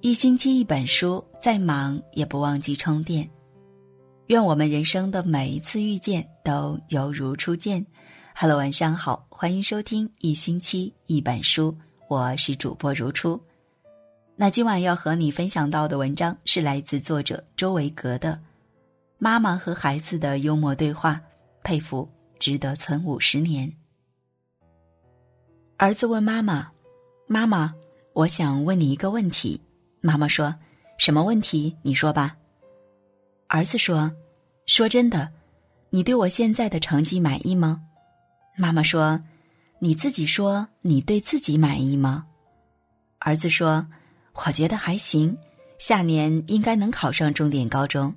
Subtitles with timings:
[0.00, 3.28] 一星期一本书，再忙也不忘记充电。
[4.28, 7.84] 愿我们人生的每一次遇见都犹如初见。
[8.32, 11.76] Hello，晚上好，欢迎收听一星期一本书，
[12.06, 13.40] 我是主播如初。
[14.36, 18.34] 那今晚要和你分享到的文章是来自作者周维格的
[19.18, 21.14] 《妈妈和孩子的幽默对话》，
[21.64, 22.08] 佩服，
[22.38, 23.72] 值得存五十年。
[25.76, 26.70] 儿子问妈妈
[27.26, 27.74] ：“妈妈，
[28.12, 29.60] 我想问你一个问题。”
[30.08, 30.54] 妈妈说
[30.96, 31.76] ：“什么问题？
[31.82, 32.34] 你说吧。”
[33.46, 34.10] 儿子说
[34.64, 35.30] ：“说真的，
[35.90, 37.82] 你对我现在的成绩满意吗？”
[38.56, 39.20] 妈妈说
[39.80, 42.24] ：“你自己说，你对自己满意吗？”
[43.20, 43.86] 儿子说
[44.46, 45.36] ：“我觉得还行，
[45.78, 48.14] 下年应该能考上重点高中。”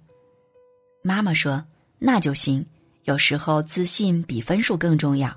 [1.03, 1.65] 妈妈说
[1.99, 2.65] ：“那就行，
[3.03, 5.35] 有时候自信比分数更重要。”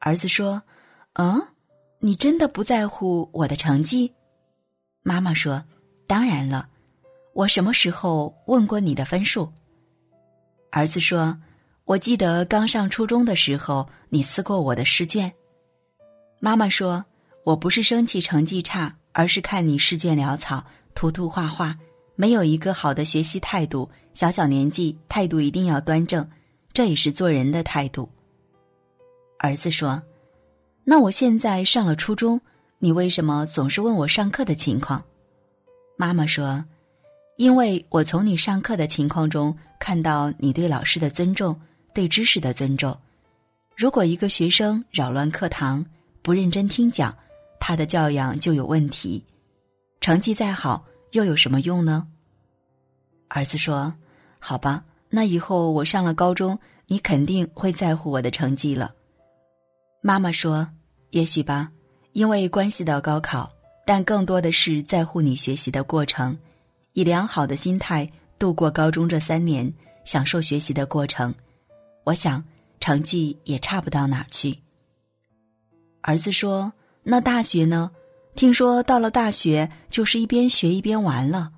[0.00, 0.62] 儿子说
[1.20, 1.38] ：“嗯，
[1.98, 4.10] 你真的不在乎我的成绩？”
[5.06, 5.62] 妈妈说
[6.08, 6.66] ：“当然了，
[7.34, 9.52] 我什么时候问过你的分数？”
[10.72, 11.38] 儿子说
[11.84, 15.30] ：“我记得刚上初中的时候，你撕过我的试卷。”
[16.40, 17.04] 妈妈说
[17.44, 21.76] ：“我不是生气成绩差，而是看你试卷潦草，涂涂画画，
[22.16, 23.90] 没有一个好的学习态度。
[24.14, 26.26] 小小年纪，态度一定要端正，
[26.72, 28.08] 这也是做人的态度。”
[29.38, 30.02] 儿子说
[30.82, 32.40] ：“那我现在上了初中。”
[32.84, 35.02] 你为什么总是问我上课的情况？
[35.96, 36.62] 妈妈说
[37.38, 41.58] ：“因为我从你上课的情况中看到你对老师的尊重，
[41.94, 42.94] 对知识的尊重。
[43.74, 45.82] 如果一个学生扰乱课堂，
[46.20, 47.16] 不认真听讲，
[47.58, 49.24] 他的教养就有问题。
[50.02, 52.06] 成绩再好又有什么用呢？”
[53.28, 53.94] 儿子说
[54.38, 58.94] ：“好吧，那以后我上了高中，你肯定会在乎我的成绩了。”
[60.04, 60.68] 妈妈说
[61.12, 61.70] ：“也许吧。”
[62.14, 63.50] 因为关系到高考，
[63.84, 66.38] 但更多的是在乎你学习的过程，
[66.92, 69.70] 以良好的心态度过高中这三年，
[70.04, 71.34] 享受学习的过程。
[72.04, 72.42] 我想
[72.78, 74.56] 成绩也差不到哪儿去。
[76.02, 76.72] 儿子说
[77.02, 77.90] ：“那大学呢？
[78.36, 81.50] 听说到了大学就是一边学一边玩了。”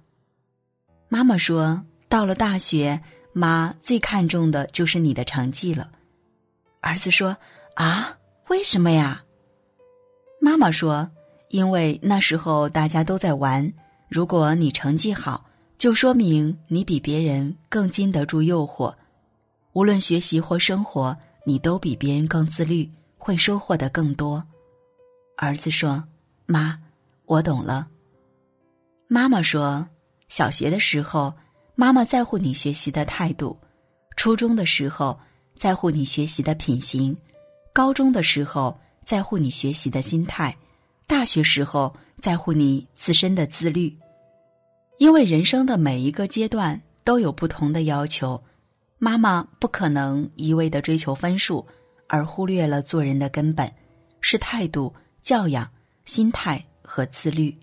[1.11, 3.03] 妈妈说：“到了大学，
[3.35, 5.91] 妈最看重的就是你的成绩了。”
[6.81, 7.37] 儿子说
[7.77, 8.17] ：“啊，
[8.49, 9.23] 为什么呀？”
[10.47, 11.11] 妈妈说
[11.51, 13.73] ：“因为那时候大家都在玩，
[14.09, 15.45] 如果你成绩好，
[15.77, 18.95] 就说明你比别人更经得住诱惑。
[19.73, 24.41] 无论学习或生活，你都比别人更自律，会收获的更多。”
[25.37, 26.05] 儿子说
[26.47, 26.79] ：“妈，
[27.25, 27.89] 我懂了。”
[29.11, 29.85] 妈妈说
[30.31, 31.35] ：“小学的时候，
[31.75, 33.59] 妈妈在乎你学习的态度；
[34.17, 35.19] 初中的时候，
[35.57, 37.17] 在乎你学习的品行；
[37.73, 40.55] 高中的时候。”在乎你学习的心态，
[41.07, 43.97] 大学时候在乎你自身的自律，
[44.99, 48.43] 因为人生的每一个阶段都有不同的要求，
[48.99, 51.65] 妈妈不可能一味的追求分数，
[52.09, 53.73] 而忽略了做人的根本，
[54.21, 55.71] 是态度、教养、
[56.05, 57.57] 心态和自律。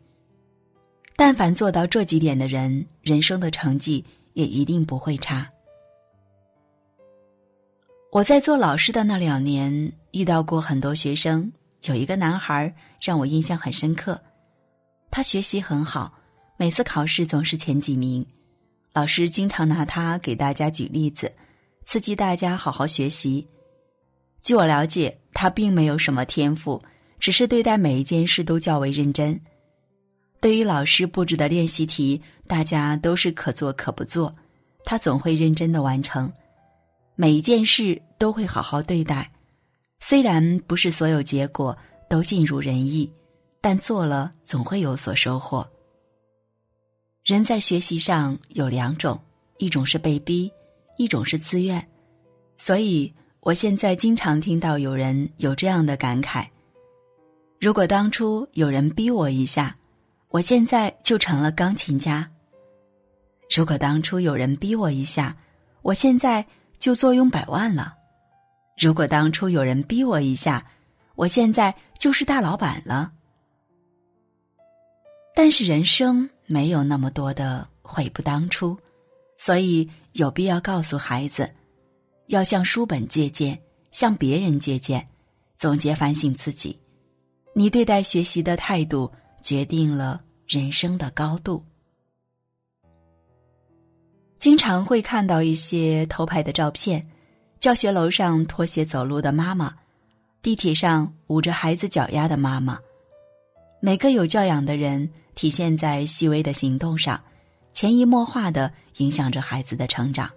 [1.17, 5.49] 但凡做到这几点的人，人生的成绩也一定不会差。
[8.13, 11.51] 我在做老师的那两年，遇到过很多学生。
[11.85, 14.21] 有一个男孩让我印象很深刻，
[15.09, 16.13] 他学习很好，
[16.55, 18.23] 每次考试总是前几名。
[18.93, 21.33] 老师经常拿他给大家举例子，
[21.85, 23.47] 刺激大家好好学习。
[24.43, 26.79] 据我了解，他并没有什么天赋，
[27.19, 29.41] 只是对待每一件事都较为认真。
[30.39, 34.31] 对于老师布置的练习题，大家都是可做可不做，
[34.85, 36.31] 他总会认真的完成。
[37.15, 39.31] 每一件事都会好好对待，
[39.99, 41.77] 虽然不是所有结果
[42.09, 43.11] 都尽如人意，
[43.61, 45.67] 但做了总会有所收获。
[47.23, 49.19] 人在学习上有两种，
[49.59, 50.51] 一种是被逼，
[50.97, 51.87] 一种是自愿。
[52.57, 56.47] 所以我现在经常听到有人有这样的感慨：
[57.59, 59.77] 如果当初有人逼我一下，
[60.29, 62.25] 我现在就成了钢琴家；
[63.55, 65.37] 如果当初有人逼我一下，
[65.83, 66.43] 我现在。
[66.79, 67.95] 就坐拥百万了。
[68.77, 70.65] 如果当初有人逼我一下，
[71.15, 73.11] 我现在就是大老板了。
[75.35, 78.77] 但是人生没有那么多的悔不当初，
[79.37, 81.51] 所以有必要告诉孩子，
[82.27, 83.59] 要向书本借鉴，
[83.91, 85.07] 向别人借鉴，
[85.57, 86.79] 总结反省自己。
[87.55, 89.11] 你对待学习的态度，
[89.43, 91.63] 决定了人生的高度。
[94.43, 97.07] 经常会看到一些偷拍的照片，
[97.61, 99.73] 教学楼上脱鞋走路的妈妈，
[100.41, 102.77] 地铁上捂着孩子脚丫的妈妈。
[103.79, 107.23] 每个有教养的人，体现在细微的行动上，
[107.71, 110.29] 潜移默化的影响着孩子的成长。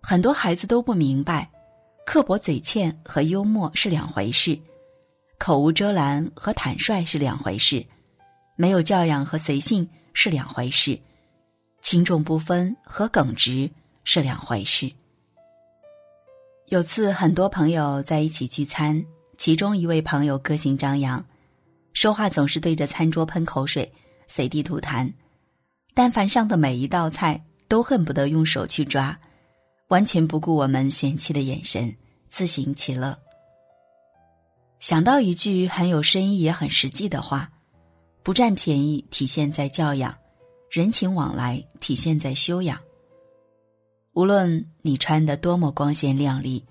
[0.00, 1.50] 很多孩子都不明白，
[2.06, 4.56] 刻薄嘴欠和幽默是两回事，
[5.38, 7.84] 口无遮拦和坦率是两回事，
[8.54, 10.96] 没有教养和随性是两回事，
[11.84, 13.70] 轻重不分和耿直
[14.04, 14.90] 是两回事。
[16.68, 19.04] 有次，很多朋友在一起聚餐，
[19.36, 21.22] 其中一位朋友个性张扬。
[21.92, 23.92] 说话总是对着餐桌喷口水，
[24.26, 25.12] 随地吐痰，
[25.92, 29.16] 但凡上的每一道菜都恨不得用手去抓，
[29.88, 31.94] 完全不顾我们嫌弃的眼神，
[32.28, 33.16] 自行其乐。
[34.80, 37.52] 想到一句很有深意也很实际的话：
[38.22, 40.16] 不占便宜体现在教养，
[40.74, 42.80] 人情往来体现在修养。
[44.12, 46.64] 无论你穿的多么光鲜亮丽，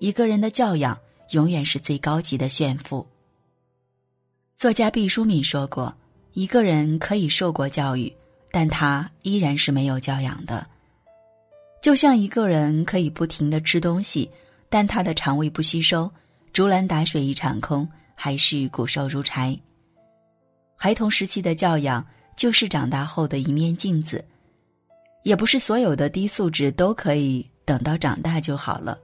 [0.00, 0.98] 一个人的教养
[1.30, 3.06] 永远是最高级的炫富。
[4.54, 5.96] 作家毕淑敏说过
[6.34, 8.14] ：“一个人可以受过教育，
[8.50, 10.66] 但他依然是没有教养的。
[11.80, 14.30] 就像一个人可以不停的吃东西，
[14.68, 16.12] 但他的肠胃不吸收，
[16.52, 19.58] 竹篮打水一场空，还是骨瘦如柴。
[20.76, 22.06] 孩童时期的教养
[22.38, 24.24] 就是长大后的一面镜子，
[25.24, 28.96] 也不是所有的低素质都可以等到长大就好了，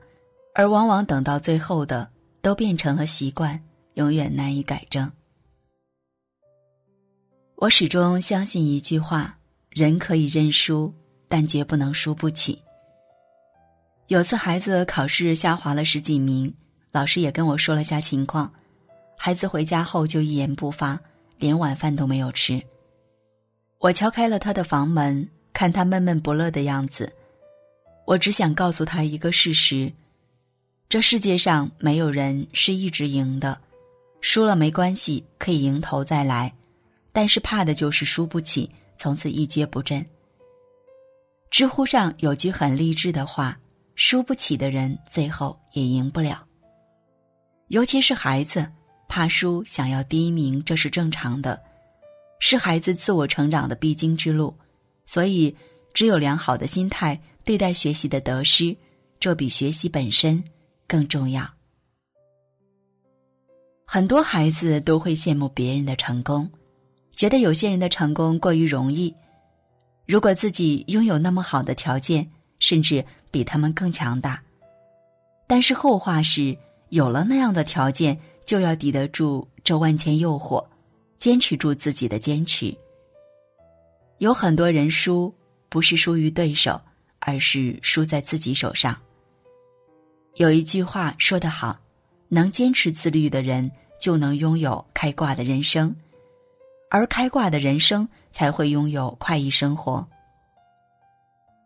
[0.54, 2.08] 而往往等到最后的
[2.40, 3.60] 都变成了习惯，
[3.94, 5.10] 永远难以改正。”
[7.58, 9.36] 我始终相信一句话：
[9.68, 10.94] 人可以认输，
[11.26, 12.62] 但绝不能输不起。
[14.06, 16.54] 有次孩子考试下滑了十几名，
[16.92, 18.52] 老师也跟我说了下情况。
[19.16, 21.00] 孩子回家后就一言不发，
[21.38, 22.62] 连晚饭都没有吃。
[23.84, 27.12] 我敲开了他的房门，看他闷闷不乐的样子，
[28.06, 29.92] 我只想告诉他一个事实：
[30.88, 33.60] 这世界上没有人是一直赢的，
[34.22, 36.50] 输了没关系，可以迎头再来。
[37.12, 40.02] 但是怕的就是输不起，从此一蹶不振。
[41.50, 43.60] 知乎上有句很励志的话
[43.96, 46.42] ：“输不起的人，最后也赢不了。”
[47.68, 48.66] 尤其是孩子，
[49.10, 51.62] 怕输，想要第一名，这是正常的，
[52.38, 54.54] 是孩子自我成长的必经之路。
[55.06, 55.54] 所以，
[55.92, 58.76] 只有良好的心态对待学习的得失，
[59.20, 60.42] 这比学习本身
[60.86, 61.48] 更重要。
[63.86, 66.50] 很多孩子都会羡慕别人的成功。
[67.14, 69.14] 觉得有些人的成功过于容易，
[70.06, 72.28] 如果自己拥有那么好的条件，
[72.58, 74.42] 甚至比他们更强大。
[75.46, 76.56] 但是后话是，
[76.88, 80.64] 有了那样的条件，就要抵得住这万千诱惑，
[81.18, 82.76] 坚持住自己的坚持。
[84.18, 85.34] 有很多人输，
[85.68, 86.80] 不是输于对手，
[87.18, 88.96] 而是输在自己手上。
[90.36, 91.78] 有一句话说得好：
[92.28, 93.70] 能坚持自律的人，
[94.00, 95.94] 就能拥有开挂的人生。
[96.90, 100.06] 而开挂的人生才会拥有快意生活。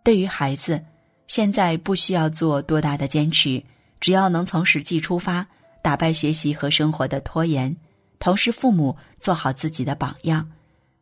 [0.03, 0.83] 对于孩子，
[1.27, 3.63] 现在不需要做多大的坚持，
[4.01, 5.47] 只要能从实际出发，
[5.83, 7.77] 打败学习和生活的拖延，
[8.19, 10.51] 同时父母做好自己的榜样，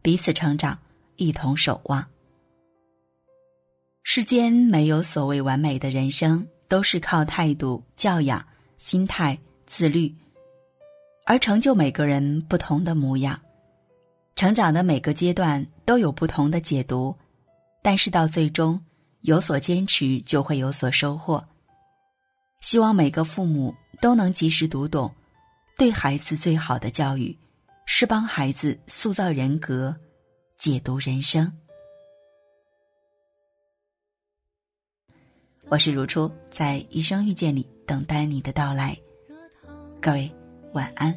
[0.02, 0.78] 彼此成长，
[1.16, 2.06] 一同守望。
[4.02, 8.46] 世间没有所谓完美的人生，都是靠态度、教养、
[8.76, 9.36] 心态、
[9.66, 10.14] 自律，
[11.24, 13.40] 而成就每个人不同的模样。
[14.36, 17.16] 成长的每个阶段都有不同的解读，
[17.82, 18.80] 但是到最终
[19.22, 21.42] 有所坚持，就会有所收获。
[22.60, 25.12] 希望每个父母都能及时读懂，
[25.78, 27.38] 对孩子最好的教育
[27.84, 29.94] 是帮孩子塑造人格、
[30.56, 31.52] 解读人生。
[35.68, 38.96] 我是如初，在一生遇见里等待你的到来。
[40.00, 40.32] 各位
[40.72, 41.14] 晚安。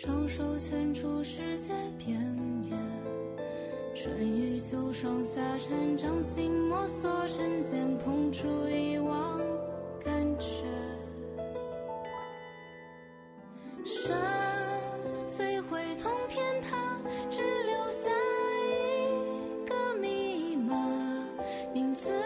[0.00, 2.16] 双手圈出世界边
[2.70, 2.78] 缘，
[3.96, 9.40] 春雨秋霜夏蝉，掌心摩挲，指尖碰触，遗忘
[10.04, 10.62] 感觉。
[13.84, 14.16] 山
[15.26, 18.08] 摧毁通天堂，只留下
[18.70, 20.76] 一个密码，
[21.74, 22.17] 名字。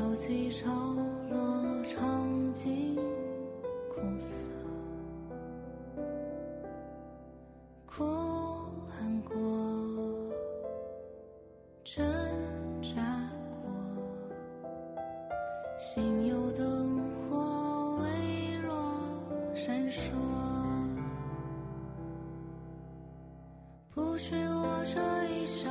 [0.00, 0.64] 潮起潮
[1.30, 2.96] 落，尝尽
[3.90, 4.48] 苦涩，
[7.84, 8.06] 哭
[8.88, 9.36] 喊过，
[11.84, 12.02] 挣
[12.80, 12.96] 扎
[13.50, 13.70] 过，
[15.78, 18.72] 心有灯火微弱
[19.54, 20.12] 闪烁。
[23.90, 24.98] 不是我这
[25.34, 25.70] 一笑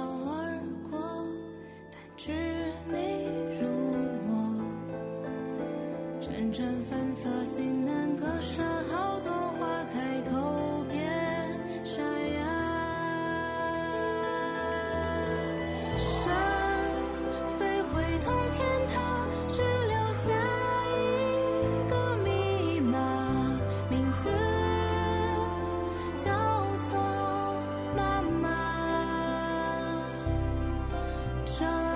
[6.22, 8.62] 辗转反侧心难割舍
[8.92, 11.00] 好多话开口变
[11.86, 12.40] 沙哑
[15.98, 16.36] 山
[17.58, 18.60] 随会通天
[18.94, 20.28] 塔只留下
[20.92, 22.98] 一个密码
[23.90, 24.30] 名字
[26.18, 26.30] 叫
[26.92, 27.00] 做
[27.96, 28.46] 妈妈
[31.46, 31.89] 这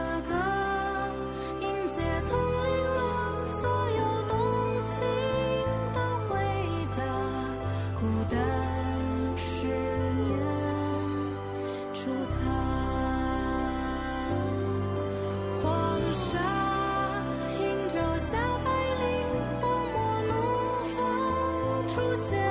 [21.93, 22.42] true